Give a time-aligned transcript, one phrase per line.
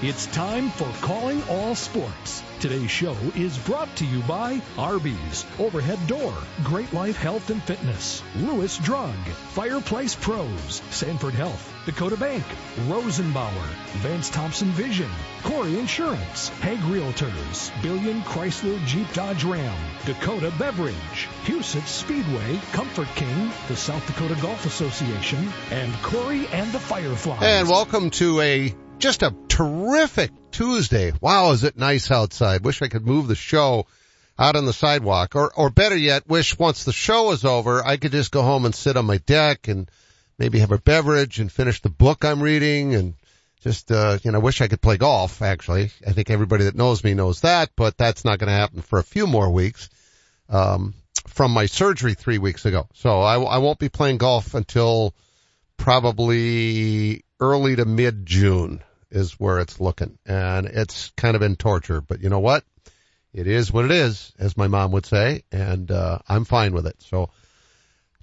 [0.00, 2.40] It's time for Calling All Sports.
[2.60, 8.22] Today's show is brought to you by Arby's, Overhead Door, Great Life Health and Fitness,
[8.36, 9.16] Lewis Drug,
[9.54, 12.44] Fireplace Pros, Sanford Health, Dakota Bank,
[12.86, 13.66] Rosenbauer,
[13.96, 15.10] Vance Thompson Vision,
[15.42, 19.76] Corey Insurance, Hegg Realtors, Billion Chrysler Jeep Dodge Ram,
[20.06, 26.78] Dakota Beverage, Huset Speedway, Comfort King, the South Dakota Golf Association, and Corey and the
[26.78, 27.42] Fireflies.
[27.42, 31.12] And welcome to a just a terrific Tuesday.
[31.20, 32.64] Wow, is it nice outside?
[32.64, 33.86] Wish I could move the show
[34.38, 37.96] out on the sidewalk or, or better yet, wish once the show is over, I
[37.96, 39.90] could just go home and sit on my deck and
[40.38, 43.14] maybe have a beverage and finish the book I'm reading and
[43.60, 45.90] just, uh, you know, wish I could play golf actually.
[46.06, 49.00] I think everybody that knows me knows that, but that's not going to happen for
[49.00, 49.88] a few more weeks.
[50.48, 50.94] Um,
[51.26, 52.86] from my surgery three weeks ago.
[52.94, 55.16] So I, I won't be playing golf until
[55.76, 60.18] probably early to mid June is where it's looking.
[60.26, 62.64] And it's kind of been torture, but you know what?
[63.32, 66.86] It is what it is, as my mom would say, and, uh, I'm fine with
[66.86, 66.96] it.
[67.02, 67.30] So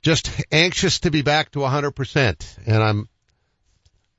[0.02, 2.58] just anxious to be back to 100%.
[2.66, 3.10] And I'm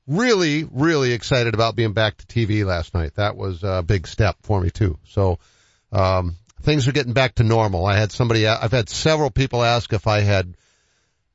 [0.07, 3.15] really, really excited about being back to TV last night.
[3.15, 4.97] That was a big step for me too.
[5.05, 5.39] So,
[5.91, 7.85] um, things are getting back to normal.
[7.85, 10.55] I had somebody, I've had several people ask if I had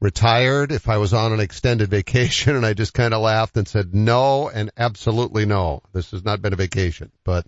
[0.02, 3.68] retired, if I was on an extended vacation, and I just kind of laughed and
[3.68, 5.82] said no and absolutely no.
[5.92, 7.46] This has not been a vacation, but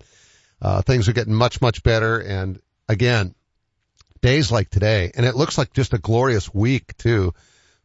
[0.61, 2.19] uh, things are getting much, much better.
[2.19, 3.35] And again,
[4.21, 7.33] days like today, and it looks like just a glorious week too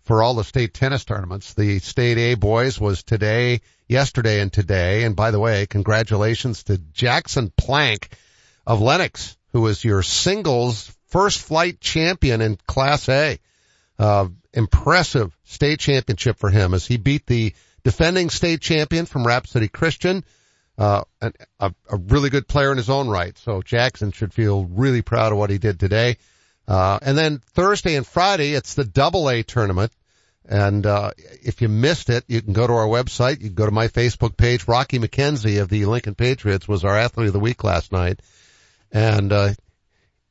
[0.02, 1.52] for all the state tennis tournaments.
[1.54, 5.02] The state A boys was today, yesterday, and today.
[5.02, 8.08] And by the way, congratulations to Jackson Plank
[8.66, 13.40] of Lennox, who is your singles first flight champion in Class A.
[14.00, 17.52] Uh, impressive state championship for him as he beat the
[17.84, 20.24] defending state champion from City Christian,
[20.78, 23.36] uh, a, a, really good player in his own right.
[23.36, 26.16] So Jackson should feel really proud of what he did today.
[26.66, 29.92] Uh, and then Thursday and Friday, it's the double A tournament.
[30.48, 31.10] And, uh,
[31.42, 33.42] if you missed it, you can go to our website.
[33.42, 34.66] You can go to my Facebook page.
[34.66, 38.20] Rocky McKenzie of the Lincoln Patriots was our athlete of the week last night.
[38.90, 39.50] And, uh,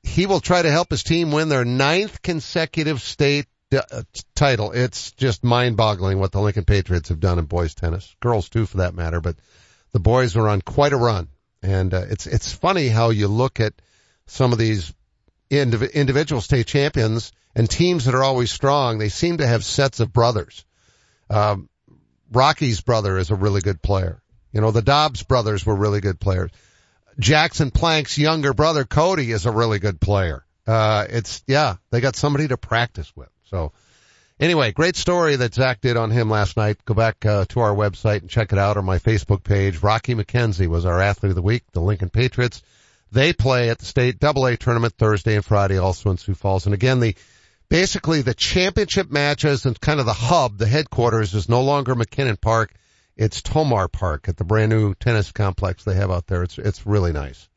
[0.01, 4.01] he will try to help his team win their ninth consecutive state uh,
[4.35, 4.71] title.
[4.71, 8.15] It's just mind boggling what the Lincoln Patriots have done in boys tennis.
[8.19, 9.35] Girls too for that matter, but
[9.91, 11.27] the boys were on quite a run.
[11.61, 13.73] And, uh, it's, it's funny how you look at
[14.27, 14.93] some of these
[15.49, 18.97] indiv- individual state champions and teams that are always strong.
[18.97, 20.65] They seem to have sets of brothers.
[21.29, 21.69] Um,
[22.31, 24.21] Rocky's brother is a really good player.
[24.51, 26.51] You know, the Dobbs brothers were really good players.
[27.19, 30.45] Jackson Plank's younger brother Cody is a really good player.
[30.65, 33.29] Uh, it's, yeah, they got somebody to practice with.
[33.49, 33.71] So
[34.39, 36.83] anyway, great story that Zach did on him last night.
[36.85, 39.83] Go back uh, to our website and check it out or my Facebook page.
[39.83, 42.61] Rocky McKenzie was our athlete of the week, the Lincoln Patriots.
[43.11, 46.65] They play at the state double A tournament Thursday and Friday also in Sioux Falls.
[46.65, 47.15] And again, the,
[47.67, 52.39] basically the championship matches and kind of the hub, the headquarters is no longer McKennan
[52.39, 52.73] Park.
[53.17, 56.43] It's Tomar Park at the brand new tennis complex they have out there.
[56.43, 57.49] It's, it's really nice.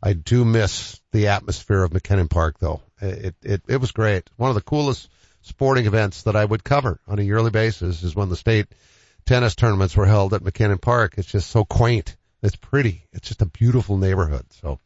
[0.00, 2.82] I do miss the atmosphere of McKennan Park though.
[3.00, 4.28] It, it, it was great.
[4.36, 5.08] One of the coolest
[5.42, 8.66] sporting events that I would cover on a yearly basis is when the state
[9.26, 11.14] tennis tournaments were held at McKennan Park.
[11.16, 12.16] It's just so quaint.
[12.42, 13.06] It's pretty.
[13.12, 14.46] It's just a beautiful neighborhood.
[14.60, 14.78] So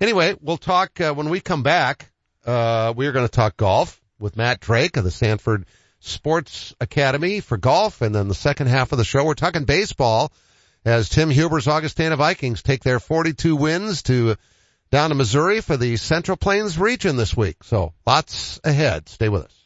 [0.00, 2.10] anyway, we'll talk, uh, when we come back,
[2.44, 5.66] uh, we're going to talk golf with Matt Drake of the Sanford
[6.00, 8.00] Sports Academy for golf.
[8.02, 10.32] And then the second half of the show, we're talking baseball
[10.84, 14.36] as Tim Huber's Augustana Vikings take their 42 wins to
[14.90, 17.64] down to Missouri for the Central Plains region this week.
[17.64, 19.08] So lots ahead.
[19.08, 19.65] Stay with us.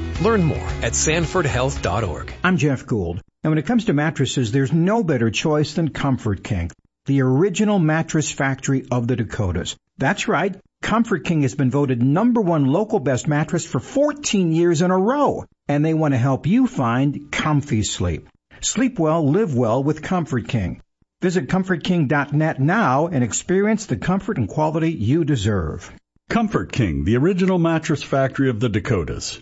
[0.21, 2.31] Learn more at sanfordhealth.org.
[2.43, 3.21] I'm Jeff Gould.
[3.43, 6.69] And when it comes to mattresses, there's no better choice than Comfort King,
[7.07, 9.75] the original mattress factory of the Dakotas.
[9.97, 10.55] That's right.
[10.83, 14.97] Comfort King has been voted number one local best mattress for 14 years in a
[14.97, 18.27] row, and they want to help you find comfy sleep.
[18.59, 20.81] Sleep well, live well with Comfort King.
[21.23, 25.91] Visit ComfortKing.net now and experience the comfort and quality you deserve.
[26.29, 29.41] Comfort King, the original mattress factory of the Dakotas.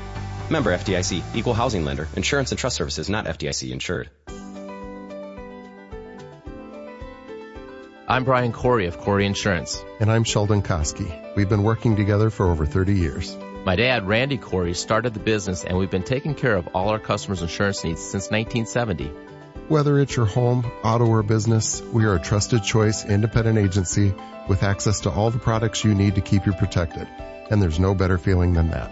[0.51, 1.23] Member FDIC.
[1.33, 2.07] Equal housing lender.
[2.15, 4.09] Insurance and trust services not FDIC insured.
[8.11, 9.81] I'm Brian Corey of Corey Insurance.
[10.01, 11.33] And I'm Sheldon Koski.
[11.37, 13.37] We've been working together for over 30 years.
[13.63, 16.99] My dad, Randy Corey, started the business and we've been taking care of all our
[16.99, 19.05] customers' insurance needs since 1970.
[19.69, 24.13] Whether it's your home, auto, or business, we are a trusted choice independent agency
[24.49, 27.07] with access to all the products you need to keep you protected.
[27.49, 28.91] And there's no better feeling than that.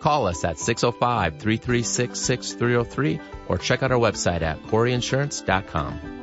[0.00, 6.16] Call us at 605-336-6303 or check out our website at coreyinsurance.com.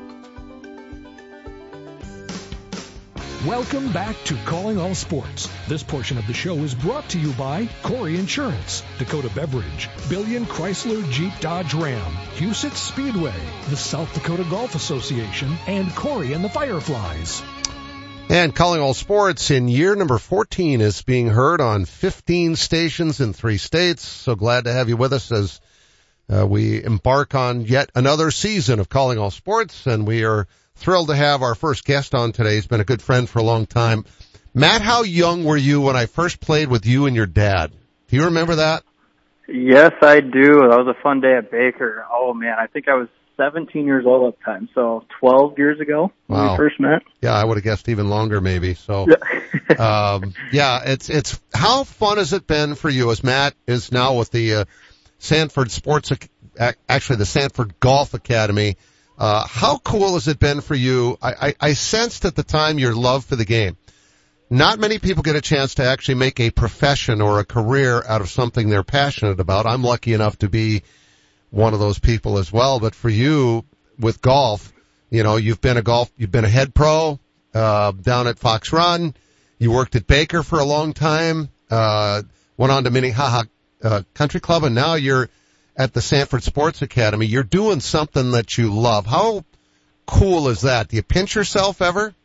[3.45, 5.49] Welcome back to Calling All Sports.
[5.67, 10.45] This portion of the show is brought to you by Corey Insurance, Dakota Beverage, Billion
[10.45, 13.33] Chrysler Jeep Dodge Ram, Huset Speedway,
[13.69, 17.43] the South Dakota Golf Association, and Corey and the Fireflies.
[18.29, 23.33] And Calling All Sports in year number 14 is being heard on 15 stations in
[23.33, 24.07] three states.
[24.07, 25.61] So glad to have you with us as
[26.29, 29.85] uh, we embark on yet another season of Calling All Sports.
[29.85, 32.55] And we are thrilled to have our first guest on today.
[32.55, 34.05] He's been a good friend for a long time.
[34.53, 37.71] Matt, how young were you when I first played with you and your dad?
[38.07, 38.83] Do you remember that?
[39.47, 40.67] Yes, I do.
[40.69, 42.03] That was a fun day at Bakker.
[42.11, 45.80] Oh man, I think I was 17 years old at the time, so 12 years
[45.80, 47.01] ago when we first met.
[47.21, 48.74] Yeah, I would have guessed even longer maybe.
[48.74, 49.07] So,
[49.80, 54.15] um, yeah, it's, it's, how fun has it been for you as Matt is now
[54.15, 54.65] with the, uh,
[55.24, 58.75] Sanford Sports, Ac- ac- actually the Sanford Golf Academy.
[59.18, 61.18] Uh, how cool has it been for you?
[61.21, 63.77] I, I, I sensed at the time your love for the game.
[64.50, 68.21] Not many people get a chance to actually make a profession or a career out
[68.21, 69.65] of something they're passionate about.
[69.65, 70.83] I'm lucky enough to be
[71.53, 72.79] one of those people as well.
[72.79, 73.63] But for you
[74.00, 74.73] with golf,
[75.11, 77.19] you know, you've been a golf, you've been a head pro,
[77.53, 79.13] uh, down at Fox Run.
[79.59, 82.23] You worked at Bakker for a long time, uh,
[82.57, 83.44] went on to Minnehaha,
[83.83, 85.29] uh, Country Club and now you're
[85.77, 87.27] at the Sanford Sports Academy.
[87.27, 89.06] You're doing something that you love.
[89.06, 89.45] How
[90.07, 90.88] cool is that?
[90.88, 92.15] Do you pinch yourself ever?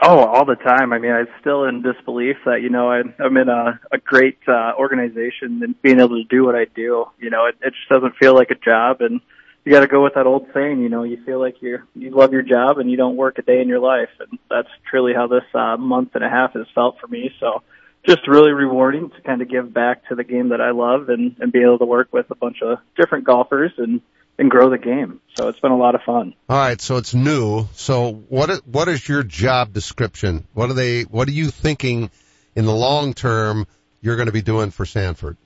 [0.00, 0.92] Oh, all the time.
[0.92, 4.38] I mean, I'm still in disbelief that you know I, I'm in a, a great
[4.46, 7.06] uh, organization and being able to do what I do.
[7.18, 9.20] You know, it, it just doesn't feel like a job, and
[9.64, 10.80] you got to go with that old saying.
[10.82, 13.42] You know, you feel like you you love your job and you don't work a
[13.42, 16.66] day in your life, and that's truly how this uh, month and a half has
[16.76, 17.32] felt for me.
[17.40, 17.64] So,
[18.06, 21.34] just really rewarding to kind of give back to the game that I love and
[21.40, 24.00] and be able to work with a bunch of different golfers and
[24.38, 25.20] and grow the game.
[25.36, 26.34] So it's been a lot of fun.
[26.48, 27.68] All right, so it's new.
[27.74, 30.46] So what is, what is your job description?
[30.54, 31.02] What are they?
[31.02, 32.10] What are you thinking
[32.54, 33.66] in the long term
[34.00, 35.36] you're going to be doing for Sanford?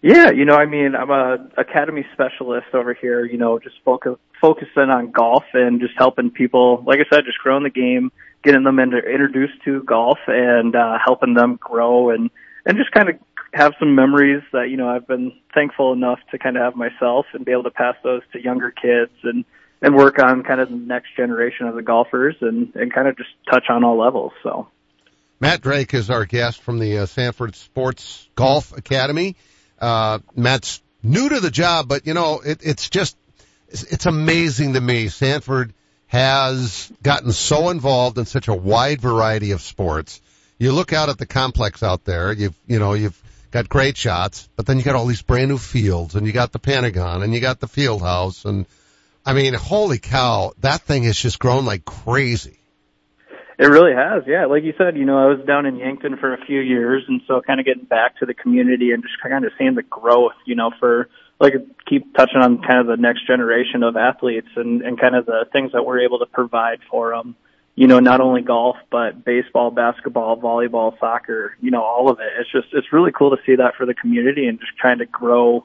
[0.00, 3.24] Yeah, you know, I mean, I'm a academy specialist over here.
[3.24, 6.82] You know, just focus focusing on golf and just helping people.
[6.86, 8.12] Like I said, just growing the game,
[8.44, 12.30] getting them into, introduced to golf, and uh, helping them grow and
[12.64, 13.16] and just kind of
[13.52, 17.26] have some memories that you know I've been thankful enough to kind of have myself
[17.32, 19.44] and be able to pass those to younger kids and
[19.80, 23.16] and work on kind of the next generation of the golfers and and kind of
[23.16, 24.32] just touch on all levels.
[24.42, 24.68] So.
[25.40, 29.36] Matt Drake is our guest from the uh, Sanford Sports Golf Academy.
[29.80, 33.16] Uh, Matt's new to the job, but you know, it, it's just,
[33.68, 35.06] it's, it's amazing to me.
[35.06, 35.74] Sanford
[36.08, 40.20] has gotten so involved in such a wide variety of sports.
[40.58, 44.48] You look out at the complex out there, you've, you know, you've got great shots,
[44.56, 47.34] but then you got all these brand new fields and you got the Pentagon and
[47.34, 48.66] you got the field house and
[49.24, 52.58] I mean, holy cow, that thing has just grown like crazy.
[53.58, 54.46] It really has, yeah.
[54.46, 57.20] Like you said, you know, I was down in Yankton for a few years, and
[57.26, 60.36] so kind of getting back to the community and just kind of seeing the growth,
[60.46, 61.08] you know, for
[61.40, 61.54] like
[61.88, 65.44] keep touching on kind of the next generation of athletes and and kind of the
[65.52, 67.34] things that we're able to provide for them.
[67.78, 71.56] You know, not only golf but baseball, basketball, volleyball, soccer.
[71.60, 72.26] You know, all of it.
[72.40, 75.06] It's just it's really cool to see that for the community and just trying to
[75.06, 75.64] grow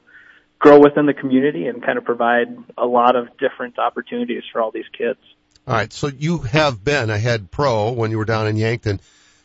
[0.60, 4.70] grow within the community and kind of provide a lot of different opportunities for all
[4.70, 5.18] these kids.
[5.66, 9.00] All right, so you have been a head pro when you were down in Yankton.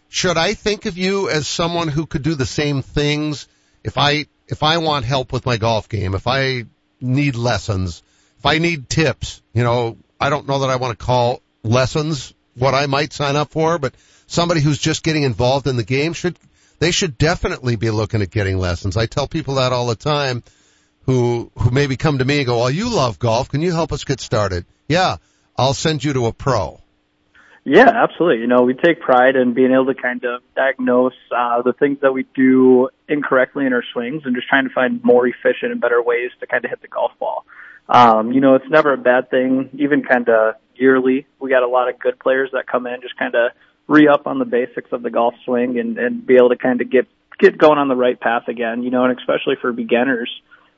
[0.09, 3.47] Should I think of you as someone who could do the same things
[3.83, 6.65] if I if I want help with my golf game, if I
[7.01, 8.03] need lessons,
[8.37, 12.35] if I need tips, you know, I don't know that I want to call lessons
[12.59, 13.93] what I might sign up for, but
[14.27, 16.37] somebody who's just getting involved in the game should
[16.79, 18.95] they should definitely be looking at getting lessons.
[18.95, 20.43] I tell people that all the time
[21.05, 23.49] who who maybe come to me and go, "Well, you love golf.
[23.49, 25.17] Can you help us get started?" Yeah,
[25.57, 26.79] I'll send you to a pro.
[27.65, 28.41] Yeah, absolutely.
[28.41, 31.99] You know, we take pride in being able to kind of diagnose uh, the things
[32.01, 35.81] that we do incorrectly in our swings and just trying to find more efficient and
[35.81, 37.45] better ways to kind of hit the golf ball.
[37.87, 41.27] Um, you know, it's never a bad thing, even kind of yearly.
[41.39, 43.51] We got a lot of good players that come in, just kind of
[43.87, 46.89] re-up on the basics of the golf swing and, and be able to kind of
[46.89, 47.07] get,
[47.39, 50.29] get going on the right path again, you know, and especially for beginners,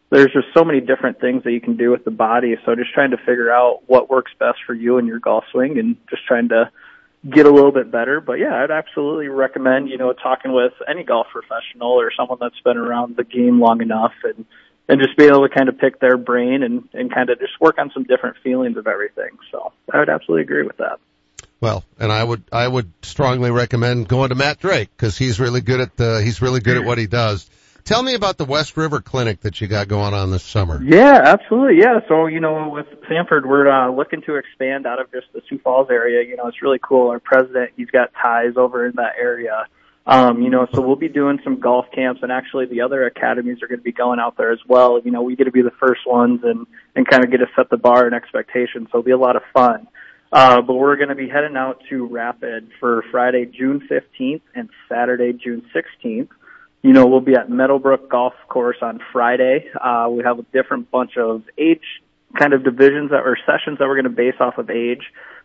[0.09, 2.55] there's just so many different things that you can do with the body.
[2.65, 5.79] So just trying to figure out what works best for you and your golf swing
[5.79, 6.69] and just trying to
[7.29, 8.19] get a little bit better.
[8.19, 12.59] But yeah, I'd absolutely recommend, you know, talking with any golf professional or someone that's
[12.61, 14.45] been around the game long enough and
[14.87, 17.59] and just be able to kind of pick their brain and and kind of just
[17.59, 19.37] work on some different feelings of everything.
[19.51, 20.99] So I would absolutely agree with that.
[21.59, 25.61] Well, and I would I would strongly recommend going to Matt Drake because he's really
[25.61, 27.49] good at the he's really good at what he does.
[27.83, 30.81] Tell me about the West River Clinic that you got going on this summer.
[30.83, 31.79] Yeah, absolutely.
[31.79, 31.99] Yeah.
[32.07, 35.57] So, you know, with Sanford, we're uh, looking to expand out of just the Sioux
[35.59, 36.27] Falls area.
[36.27, 37.09] You know, it's really cool.
[37.09, 39.65] Our president, he's got ties over in that area.
[40.05, 43.61] Um, you know, so we'll be doing some golf camps and actually the other academies
[43.61, 44.99] are going to be going out there as well.
[45.03, 46.65] You know, we get to be the first ones and,
[46.95, 48.87] and kind of get to set the bar and expectations.
[48.91, 49.87] So it'll be a lot of fun.
[50.31, 54.69] Uh, but we're going to be heading out to Rapid for Friday, June 15th and
[54.89, 56.29] Saturday, June 16th
[56.81, 59.69] you know, we'll be at Meadowbrook Golf Course on Friday.
[59.79, 61.83] Uh, we have a different bunch of age
[62.37, 65.03] kind of divisions that or sessions that we're going to base off of age.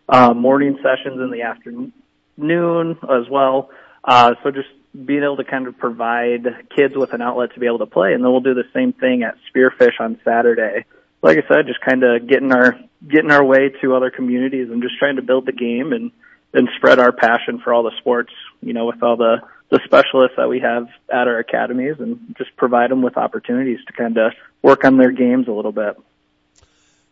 [0.09, 3.69] Uh, morning sessions in the afternoon as well.
[4.03, 4.69] Uh, so just
[5.05, 8.13] being able to kind of provide kids with an outlet to be able to play.
[8.13, 10.85] And then we'll do the same thing at Spearfish on Saturday.
[11.21, 14.81] Like I said, just kind of getting our, getting our way to other communities and
[14.81, 16.11] just trying to build the game and,
[16.53, 20.37] and spread our passion for all the sports, you know, with all the, the specialists
[20.37, 24.31] that we have at our academies and just provide them with opportunities to kind of
[24.61, 25.97] work on their games a little bit.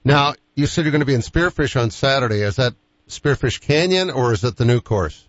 [0.03, 2.41] Now, you said you're going to be in Spearfish on Saturday.
[2.41, 2.73] Is that
[3.09, 5.27] Spearfish Canyon or is it the new course?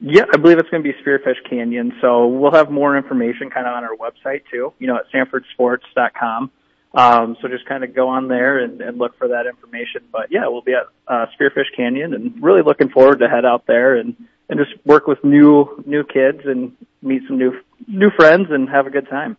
[0.00, 1.92] Yeah, I believe it's going to be Spearfish Canyon.
[2.00, 6.50] So we'll have more information kind of on our website too, you know, at sanfordsports.com.
[6.94, 10.02] Um, so just kind of go on there and, and look for that information.
[10.10, 13.66] But yeah, we'll be at uh, Spearfish Canyon and really looking forward to head out
[13.66, 14.16] there and
[14.48, 18.86] and just work with new new kids and meet some new new friends and have
[18.86, 19.36] a good time.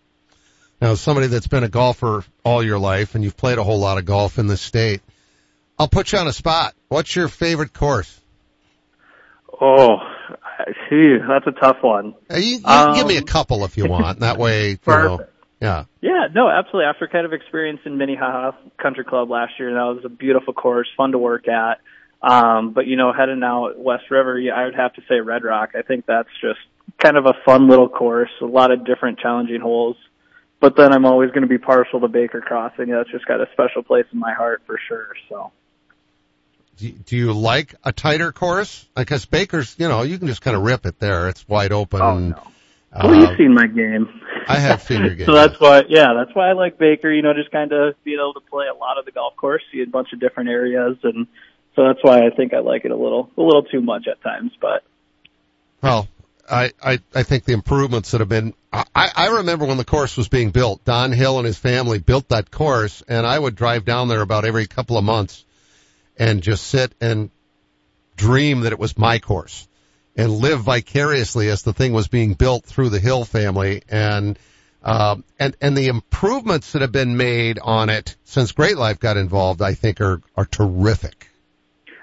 [0.82, 3.98] Now, somebody that's been a golfer all your life and you've played a whole lot
[3.98, 5.02] of golf in the state,
[5.78, 6.74] I'll put you on a spot.
[6.88, 8.20] What's your favorite course?
[9.60, 9.98] Oh,
[10.90, 12.16] gee, that's a tough one.
[12.30, 14.20] You, you um, give me a um, couple if you want.
[14.20, 15.26] That way, you know,
[15.62, 15.86] yeah.
[16.02, 16.86] Yeah, no, absolutely.
[16.86, 21.12] After kind of experiencing Minnehaha Country Club last year, that was a beautiful course, fun
[21.12, 21.82] to work at.
[22.22, 25.44] Um, but you know, heading out West River, yeah, I would have to say Red
[25.44, 25.72] Rock.
[25.78, 26.60] I think that's just
[27.02, 29.96] kind of a fun little course, a lot of different challenging holes.
[30.62, 32.88] But then I'm always going to be partial to Bakker Crossing.
[32.88, 35.14] That's just got a special place in my heart for sure.
[35.30, 35.52] So.
[36.80, 38.88] Do you like a tighter course?
[38.96, 41.30] Because Bakker's, you know, you can just kind of rip it there.
[41.30, 42.02] It's wide open.
[42.02, 42.42] Oh no.
[42.92, 44.22] Uh, you've seen my game.
[44.48, 45.26] I have seen your game.
[45.28, 47.16] so that's why, yeah, that's why I like Bakker.
[47.16, 49.62] You know, just kind of being able to play a lot of the golf course,
[49.72, 51.28] see a bunch of different areas, and
[51.76, 54.22] so that's why I think I like it a little, a little too much at
[54.22, 54.84] times, but.
[55.82, 56.08] Well,
[56.50, 58.84] I, I, I think the improvements that have been, I,
[59.16, 62.50] I remember when the course was being built, Don Hill and his family built that
[62.50, 65.46] course and I would drive down there about every couple of months
[66.20, 67.32] and just sit and
[68.18, 69.68] dream that it was my course
[70.16, 74.38] and live vicariously as the thing was being built through the Hill family and,
[74.84, 79.18] um, and and the improvements that have been made on it since Great Life got
[79.18, 81.30] involved, I think, are are terrific.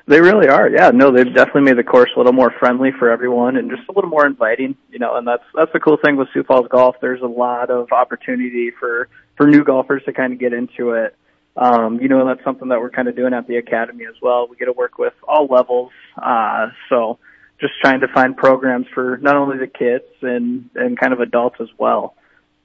[0.09, 0.69] They really are.
[0.69, 3.89] Yeah, no, they've definitely made the course a little more friendly for everyone and just
[3.89, 6.69] a little more inviting, you know, and that's that's the cool thing with Sioux Falls
[6.69, 6.97] golf.
[7.01, 11.17] There's a lot of opportunity for for new golfers to kind of get into it.
[11.57, 14.47] Um, you know, that's something that we're kind of doing at the academy as well.
[14.49, 15.93] We get to work with all levels.
[16.21, 17.19] Uh so
[17.59, 21.57] just trying to find programs for not only the kids and and kind of adults
[21.61, 22.15] as well.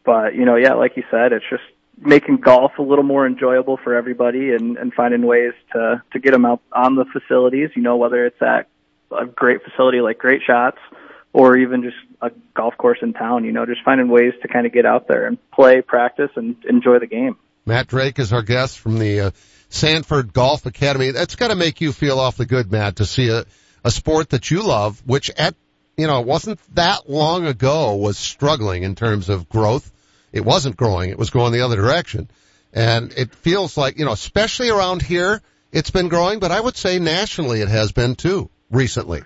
[0.03, 1.63] But, you know, yeah, like you said, it's just
[1.97, 6.31] making golf a little more enjoyable for everybody and, and finding ways to, to get
[6.31, 8.67] them out on the facilities, you know, whether it's at
[9.11, 10.79] a great facility like Great Shots
[11.33, 14.65] or even just a golf course in town, you know, just finding ways to kind
[14.65, 17.37] of get out there and play, practice, and enjoy the game.
[17.65, 19.31] Matt Drake is our guest from the uh,
[19.69, 21.11] Sanford Golf Academy.
[21.11, 23.45] That's got to make you feel awfully good, Matt, to see a,
[23.83, 25.55] a sport that you love, which at,
[25.95, 29.91] you know, wasn't that long ago was struggling in terms of growth.
[30.31, 31.09] It wasn't growing.
[31.09, 32.29] It was going the other direction.
[32.73, 35.41] And it feels like, you know, especially around here,
[35.71, 39.23] it's been growing, but I would say nationally it has been too recently.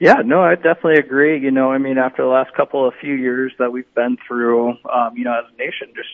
[0.00, 1.38] Yeah, no, I definitely agree.
[1.38, 4.70] You know, I mean, after the last couple of few years that we've been through,
[4.92, 6.10] um, you know, as a nation, just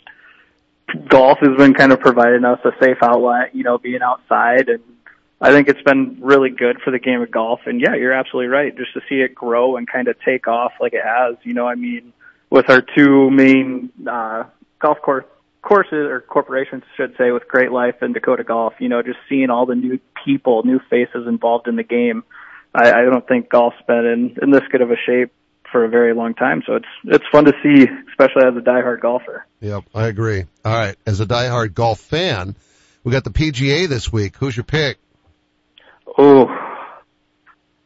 [1.09, 4.83] golf has been kind of providing us a safe outlet, you know, being outside and
[5.41, 7.61] I think it's been really good for the game of golf.
[7.67, 8.77] And yeah, you're absolutely right.
[8.77, 11.67] Just to see it grow and kind of take off like it has, you know,
[11.67, 12.13] I mean,
[12.51, 14.45] with our two main, uh,
[14.81, 15.25] golf course
[15.63, 19.51] courses or corporations should say with Great Life and Dakota Golf, you know, just seeing
[19.51, 22.25] all the new people, new faces involved in the game.
[22.75, 25.33] I, I don't think golf's been in, in this good of a shape
[25.71, 26.63] for a very long time.
[26.67, 29.47] So it's it's fun to see, especially as a diehard golfer.
[29.61, 30.45] Yep, I agree.
[30.65, 32.57] All right, as a diehard golf fan,
[33.05, 34.37] we got the PGA this week.
[34.37, 34.99] Who's your pick?
[36.17, 36.47] Oh,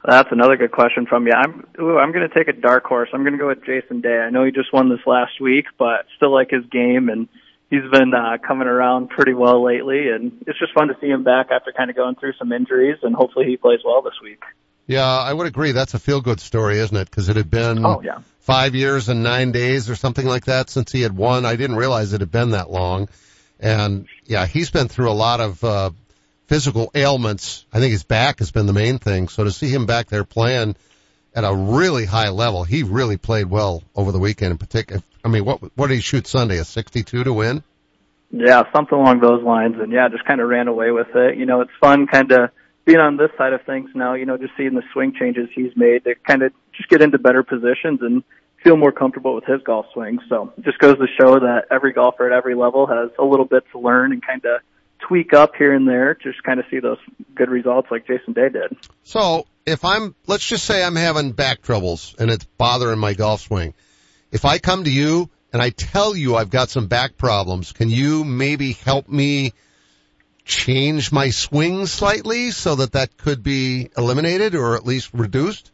[0.05, 1.33] that's another good question from you.
[1.33, 3.09] I'm ooh, I'm going to take a dark horse.
[3.13, 4.19] I'm going to go with Jason Day.
[4.19, 7.29] I know he just won this last week, but still like his game and
[7.73, 11.25] he's been uh, coming around pretty well lately, and it's just fun to see him
[11.25, 14.43] back after kind of going through some injuries, and hopefully he plays well this week.
[14.87, 15.73] Yeah, I would agree.
[15.73, 17.09] That's a feel good story, isn't it?
[17.09, 18.19] Because it had been oh, yeah.
[18.41, 21.47] five years and nine days or something like that since he had won.
[21.47, 23.09] I didn't realize it had been that long.
[23.61, 25.91] And yeah, he's been through a lot of, uh,
[26.53, 27.65] physical ailments.
[27.73, 29.29] I think his back has been the main thing.
[29.29, 30.77] So to see him back there playing
[31.35, 35.03] at a really high level, he really played well over the weekend in particular.
[35.25, 36.59] I mean, what, what did he shoot Sunday?
[36.59, 37.63] A 62 to win?
[38.31, 39.77] Yeah, something along those lines.
[39.81, 41.39] And yeah, just kind of ran away with it.
[41.39, 42.51] You know, it's fun kind of,
[42.85, 45.73] being on this side of things now, you know, just seeing the swing changes he's
[45.77, 48.25] made to kind of just get into better positions and
[48.63, 50.19] feel more comfortable with his golf swing.
[50.29, 53.45] So it just goes to show that every golfer at every level has a little
[53.45, 54.61] bit to learn and kind of
[54.99, 56.99] tweak up here and there, just kind of see those
[57.35, 58.77] good results like Jason Day did.
[59.03, 63.43] So if I'm, let's just say I'm having back troubles and it's bothering my golf
[63.43, 63.75] swing.
[64.31, 67.91] If I come to you and I tell you I've got some back problems, can
[67.91, 69.53] you maybe help me
[70.45, 75.71] change my swing slightly so that that could be eliminated or at least reduced?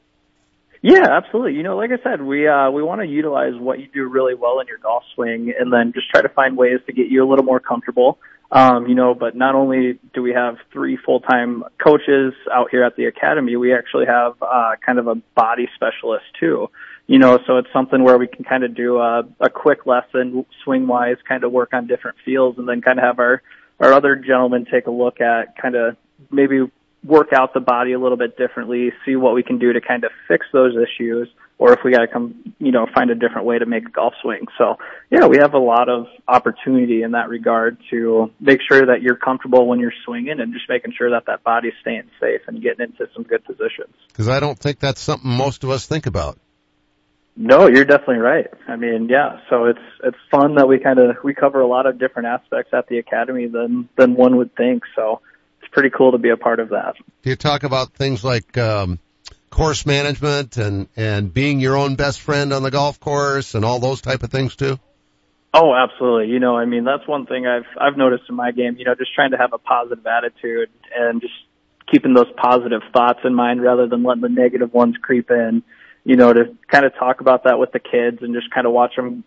[0.83, 1.55] Yeah, absolutely.
[1.55, 4.35] You know, like I said, we uh we want to utilize what you do really
[4.35, 7.25] well in your golf swing and then just try to find ways to get you
[7.25, 8.19] a little more comfortable.
[8.51, 12.97] Um, you know, but not only do we have three full-time coaches out here at
[12.97, 16.71] the academy, we actually have uh kind of a body specialist too.
[17.09, 20.45] You know, so it's something where we can kind of do a, a quick lesson
[20.63, 23.43] swing wise, kind of work on different fields, and then kind of have our
[23.81, 25.97] our other gentlemen take a look at kind of
[26.31, 26.71] maybe
[27.05, 30.05] work out the body a little bit differently, see what we can do to kind
[30.05, 33.47] of fix those issues, or if we got to come, you know, find a different
[33.47, 34.47] way to make a golf swing.
[34.57, 34.77] So,
[35.11, 39.17] yeah, we have a lot of opportunity in that regard to make sure that you're
[39.17, 42.87] comfortable when you're swinging and just making sure that that body's staying safe and getting
[42.87, 43.95] into some good positions.
[44.09, 46.39] Because I don't think that's something most of us think about.
[47.41, 48.49] No, you're definitely right.
[48.67, 49.39] I mean, yeah.
[49.49, 52.75] So it's it's fun that we kind of we cover a lot of different aspects
[52.75, 54.83] at the academy than than one would think.
[54.97, 55.21] So
[55.63, 56.97] it's pretty cool to be a part of that.
[57.23, 58.99] Do you talk about things like um,
[59.51, 63.79] course management and and being your own best friend on the golf course and all
[63.79, 64.81] those type of things too?
[65.55, 66.33] Oh, absolutely.
[66.33, 68.79] You know, I mean, that's one thing I've I've noticed in my game.
[68.79, 71.35] You know, just trying to have a positive attitude and just
[71.89, 75.63] keeping those positive thoughts in mind rather than letting the negative ones creep in
[76.09, 78.73] you know, to kind of talk about that with the kids and just kind of
[78.73, 79.25] watch them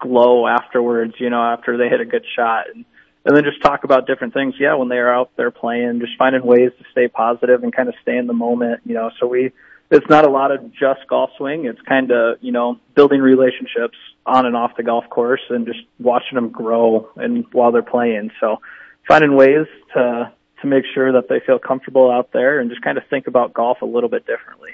[0.00, 2.86] glow afterwards, you know, after they hit a good shot and,
[3.26, 4.54] and then just talk about different things.
[4.58, 7.90] Yeah, when they are out there playing, just finding ways to stay positive and kind
[7.90, 9.52] of stay in the moment, you know, so we,
[9.90, 11.66] it's not a lot of just golf swing.
[11.66, 15.80] It's kind of, you know, building relationships on and off the golf course and just
[15.98, 18.30] watching them grow and while they're playing.
[18.40, 18.62] So
[19.06, 20.32] finding ways to,
[20.62, 23.52] to make sure that they feel comfortable out there and just kind of think about
[23.52, 24.70] golf a little bit differently.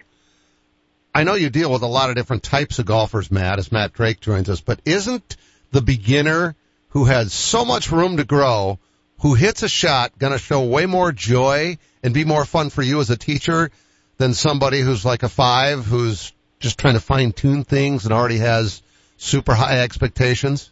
[1.15, 3.93] I know you deal with a lot of different types of golfers, Matt, as Matt
[3.93, 5.37] Drake joins us, but isn't
[5.73, 6.55] the beginner
[6.91, 8.79] who has so much room to grow,
[9.21, 12.83] who hits a shot, going to show way more joy and be more fun for
[12.83, 13.71] you as a teacher
[14.19, 18.39] than somebody who's like a five who's just trying to fine tune things and already
[18.39, 18.81] has
[19.17, 20.71] super high expectations?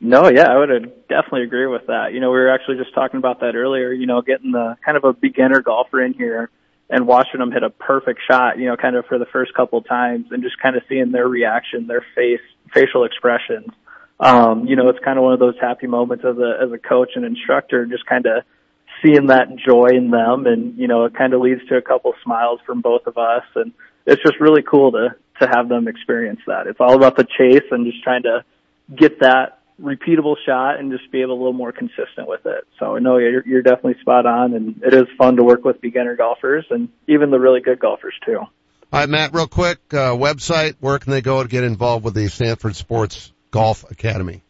[0.00, 2.12] No, yeah, I would definitely agree with that.
[2.12, 4.96] You know, we were actually just talking about that earlier, you know, getting the kind
[4.96, 6.50] of a beginner golfer in here
[6.90, 9.80] and watching them hit a perfect shot, you know, kind of for the first couple
[9.82, 12.40] times and just kind of seeing their reaction, their face,
[12.74, 13.68] facial expressions.
[14.20, 16.78] um, you know, it's kind of one of those happy moments as a as a
[16.78, 18.44] coach and instructor, just kind of
[19.02, 22.12] seeing that joy in them, and you know, it kind of leads to a couple
[22.22, 23.72] smiles from both of us, and
[24.06, 26.66] it's just really cool to to have them experience that.
[26.66, 28.44] It's all about the chase and just trying to
[28.94, 32.66] get that repeatable shot and just be able a little more consistent with it.
[32.78, 36.16] So no, you're, you're definitely spot on, and it is fun to work with beginner
[36.16, 38.38] golfers and even the really good golfers too.
[38.38, 38.48] All
[38.92, 42.28] right, Matt, real quick, uh, website, where can they go to get involved with the
[42.28, 44.42] Sanford Sports Golf Academy?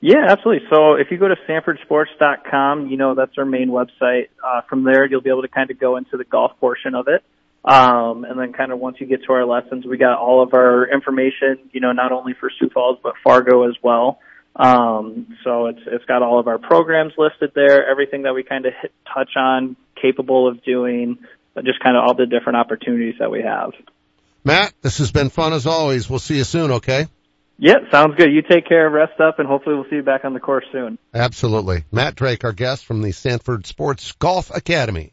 [0.00, 0.68] Yeah, absolutely.
[0.70, 4.28] So if you go to sanfordsports.com, you know, that's our main website.
[4.44, 7.08] Uh, from there, you'll be able to kind of go into the golf portion of
[7.08, 7.24] it.
[7.64, 10.54] Um, and then kind of once you get to our lessons, we got all of
[10.54, 14.20] our information, you know, not only for Sioux Falls, but Fargo as well.
[14.58, 18.66] Um, so it's, it's got all of our programs listed there, everything that we kind
[18.66, 21.18] of hit, touch on, capable of doing,
[21.64, 23.72] just kind of all the different opportunities that we have.
[24.44, 26.10] Matt, this has been fun as always.
[26.10, 27.06] We'll see you soon, okay?
[27.56, 28.32] Yeah, sounds good.
[28.32, 30.98] You take care, rest up, and hopefully we'll see you back on the course soon.
[31.12, 31.84] Absolutely.
[31.90, 35.12] Matt Drake, our guest from the Sanford Sports Golf Academy.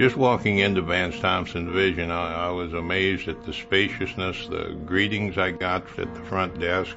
[0.00, 5.36] Just walking into Vance Thompson Vision, I, I was amazed at the spaciousness, the greetings
[5.36, 6.96] I got at the front desk.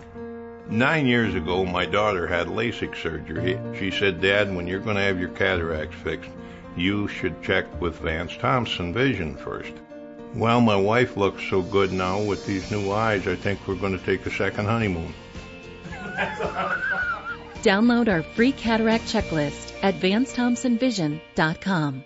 [0.69, 3.59] Nine years ago, my daughter had LASIK surgery.
[3.77, 6.29] She said, Dad, when you're going to have your cataracts fixed,
[6.77, 9.73] you should check with Vance Thompson Vision first.
[10.33, 13.99] Well, my wife looks so good now with these new eyes, I think we're going
[13.99, 15.13] to take a second honeymoon.
[17.63, 22.05] Download our free cataract checklist at VanceThompsonVision.com.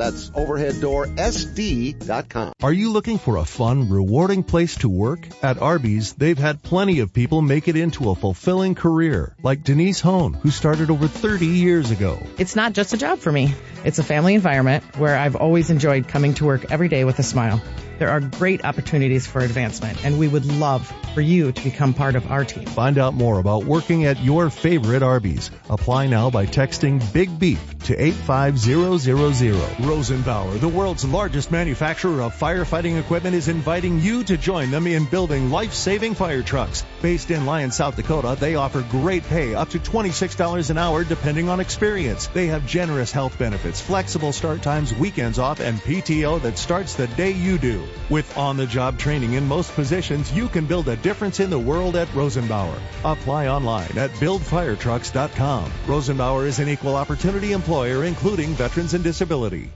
[0.00, 2.54] That's overheaddoorsd.com.
[2.62, 5.28] Are you looking for a fun, rewarding place to work?
[5.42, 10.00] At Arby's, they've had plenty of people make it into a fulfilling career, like Denise
[10.00, 12.18] Hone, who started over 30 years ago.
[12.38, 13.54] It's not just a job for me.
[13.84, 17.22] It's a family environment where I've always enjoyed coming to work every day with a
[17.22, 17.62] smile.
[17.98, 22.16] There are great opportunities for advancement, and we would love for you to become part
[22.16, 22.66] of our team.
[22.66, 25.50] Find out more about working at your favorite Arby's.
[25.68, 29.54] Apply now by texting Big Beef to 85000.
[29.80, 35.04] Rosenbauer, the world's largest manufacturer of firefighting equipment, is inviting you to join them in
[35.04, 36.84] building life-saving fire trucks.
[37.02, 41.48] Based in Lyon, South Dakota, they offer great pay up to $26 an hour depending
[41.48, 42.26] on experience.
[42.26, 47.06] They have generous health benefits, flexible start times, weekends off, and PTO that starts the
[47.06, 47.82] day you do.
[48.10, 52.08] With on-the-job training in most positions, you can build a difference in the world at
[52.08, 52.78] Rosenbauer.
[53.02, 55.72] Apply online at buildfiretrucks.com.
[55.86, 59.70] Rosenbauer is an equal opportunity employer, including veterans and disability.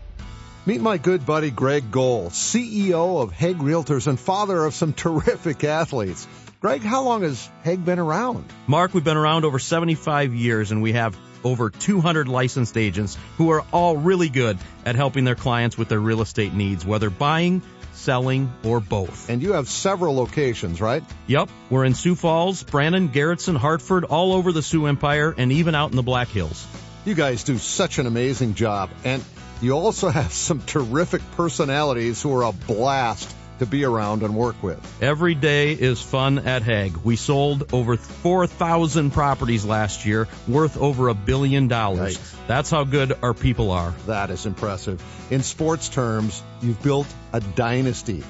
[0.66, 5.62] Meet my good buddy Greg Gohl, CEO of Hegg Realtors and father of some terrific
[5.62, 6.26] athletes.
[6.62, 8.50] Greg, how long has Hegg been around?
[8.66, 13.50] Mark, we've been around over 75 years and we have over 200 licensed agents who
[13.50, 17.60] are all really good at helping their clients with their real estate needs, whether buying,
[17.92, 19.28] selling, or both.
[19.28, 21.04] And you have several locations, right?
[21.26, 21.50] Yep.
[21.68, 25.90] We're in Sioux Falls, Brandon, Garretson, Hartford, all over the Sioux Empire, and even out
[25.90, 26.66] in the Black Hills.
[27.04, 28.88] You guys do such an amazing job.
[29.04, 29.22] And
[29.64, 34.60] you also have some terrific personalities who are a blast to be around and work
[34.62, 34.80] with.
[35.02, 37.04] Every day is fun at Hegg.
[37.04, 42.18] We sold over 4,000 properties last year, worth over a billion dollars.
[42.46, 43.94] That's how good our people are.
[44.06, 45.02] That is impressive.
[45.30, 48.24] In sports terms, you've built a dynasty.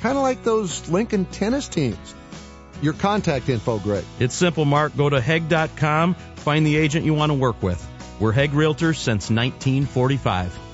[0.00, 2.14] Kind of like those Lincoln tennis teams.
[2.80, 4.04] Your contact info, Greg.
[4.18, 4.96] It's simple, Mark.
[4.96, 7.86] Go to Hegg.com, find the agent you want to work with.
[8.18, 10.69] We're Hegg Realtors since 1945.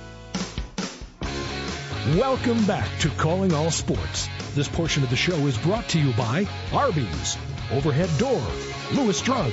[2.15, 4.29] Welcome back to Calling All Sports.
[4.55, 7.37] This portion of the show is brought to you by Arby's,
[7.73, 8.47] Overhead Door,
[8.95, 9.53] Lewis Drug,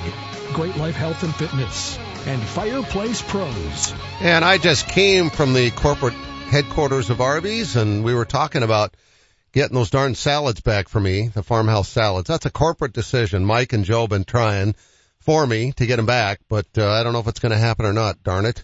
[0.53, 3.95] Great Life Health and Fitness, and Fireplace Pros.
[4.21, 8.95] And I just came from the corporate headquarters of Arby's and we were talking about
[9.51, 12.27] getting those darn salads back for me, the farmhouse salads.
[12.27, 13.45] That's a corporate decision.
[13.45, 14.75] Mike and Joe been trying
[15.17, 17.57] for me to get him back, but uh, I don't know if it's going to
[17.57, 18.21] happen or not.
[18.21, 18.63] Darn it!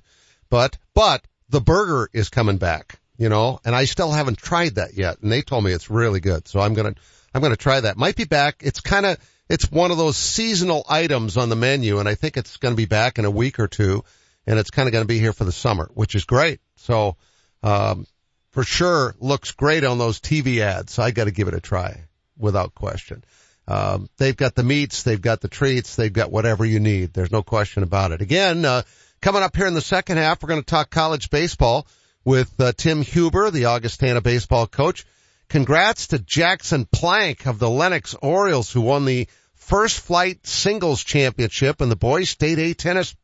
[0.51, 4.95] But but the burger is coming back, you know, and I still haven't tried that
[4.95, 6.95] yet, and they told me it's really good, so I'm gonna
[7.35, 7.97] I'm gonna try that.
[7.97, 8.61] Might be back.
[8.61, 9.17] It's kind of
[9.49, 12.77] it's one of those seasonal items on the menu, and I think it's going to
[12.77, 14.03] be back in a week or two,
[14.45, 16.59] and it's kind of going to be here for the summer, which is great.
[16.75, 17.17] So
[17.63, 18.05] um,
[18.51, 20.93] for sure looks great on those TV ads.
[20.93, 22.03] So I got to give it a try
[22.37, 23.23] without question.
[23.67, 27.13] Um, they've got the meats, they've got the treats, they've got whatever you need.
[27.13, 28.21] There's no question about it.
[28.21, 28.83] Again, uh,
[29.21, 31.87] coming up here in the second half, we're going to talk college baseball
[32.25, 35.05] with uh, Tim Huber, the Augustana baseball coach.
[35.47, 41.81] Congrats to Jackson Plank of the Lennox Orioles who won the first flight singles championship
[41.81, 43.15] in the boys state A tennis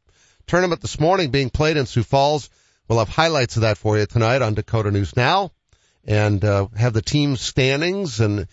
[0.48, 2.50] tournament this morning being played in Sioux Falls.
[2.88, 5.52] We'll have highlights of that for you tonight on Dakota News Now
[6.06, 8.48] and uh, have the team standings and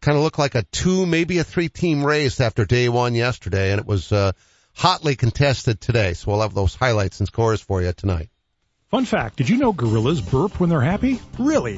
[0.00, 3.72] kind of look like a two, maybe a three team race after day one yesterday,
[3.72, 4.32] and it was uh,
[4.74, 6.14] hotly contested today.
[6.14, 8.28] So we'll have those highlights and scores for you tonight.
[8.94, 11.20] Fun fact: Did you know gorillas burp when they're happy?
[11.36, 11.72] Really?